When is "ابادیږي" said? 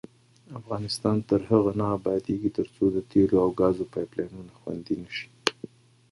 1.97-2.49